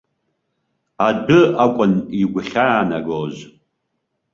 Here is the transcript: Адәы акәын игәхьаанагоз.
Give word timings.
Адәы 1.07 1.41
акәын 1.63 1.93
игәхьаанагоз. 2.21 3.35